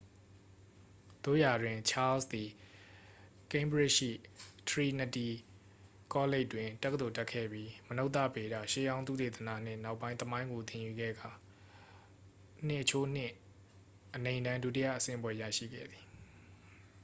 [1.23, 2.49] သို့ရာတွင် ချားလ်စ်သည်
[3.51, 4.09] ကိန်းဘရစ်ရှိ
[4.69, 5.27] ထရီနတီ
[6.13, 11.29] ကောလိပ်တွင် တက္ကသိုလ်တက်ခဲ့ပြီး မနုဿဗေဒ၊ ရှေးဟောင်းသုတေသနနှင့် နောက်ပိုင်း သမိုင်းကို သင်ယူခဲ့ကာ
[12.69, 13.21] ၂:၂
[14.15, 16.03] အနိမ့်တန်း ဒုတိယဆင့်ဘွဲ့ရရှိခဲ့သည်။